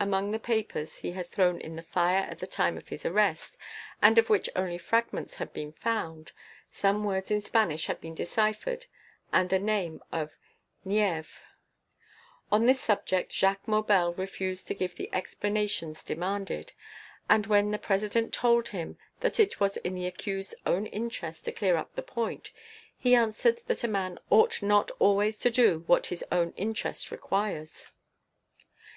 Among 0.00 0.32
the 0.32 0.40
papers 0.40 0.96
he 0.96 1.12
had 1.12 1.30
thrown 1.30 1.60
in 1.60 1.76
the 1.76 1.82
fire 1.82 2.26
at 2.28 2.40
the 2.40 2.48
time 2.48 2.76
of 2.76 2.88
his 2.88 3.06
arrest, 3.06 3.56
and 4.02 4.18
of 4.18 4.28
which 4.28 4.50
only 4.56 4.76
fragments 4.76 5.36
had 5.36 5.52
been 5.52 5.70
found, 5.72 6.32
some 6.72 7.04
words 7.04 7.30
in 7.30 7.42
Spanish 7.42 7.86
had 7.86 8.00
been 8.00 8.16
deciphered 8.16 8.86
and 9.32 9.48
the 9.50 9.60
name 9.60 10.02
of 10.10 10.36
"Nieves." 10.84 11.38
On 12.50 12.66
this 12.66 12.80
subject 12.80 13.30
Jacques 13.32 13.68
Maubel 13.68 14.14
refused 14.18 14.66
to 14.66 14.74
give 14.74 14.96
the 14.96 15.14
explanations 15.14 16.02
demanded; 16.02 16.72
and, 17.30 17.46
when 17.46 17.70
the 17.70 17.78
President 17.78 18.32
told 18.34 18.66
him 18.70 18.98
that 19.20 19.38
it 19.38 19.60
was 19.60 19.76
in 19.76 19.94
the 19.94 20.08
accused's 20.08 20.56
own 20.66 20.86
interest 20.86 21.44
to 21.44 21.52
clear 21.52 21.76
up 21.76 21.94
the 21.94 22.02
point, 22.02 22.50
he 22.98 23.14
answered 23.14 23.60
that 23.68 23.84
a 23.84 23.86
man 23.86 24.18
ought 24.28 24.60
not 24.60 24.90
always 24.98 25.38
to 25.38 25.50
do 25.52 25.84
what 25.86 26.06
his 26.06 26.24
own 26.32 26.52
interest 26.56 27.12
requires. 27.12 27.92